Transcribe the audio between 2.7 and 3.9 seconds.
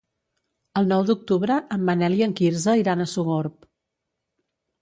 iran a Sogorb.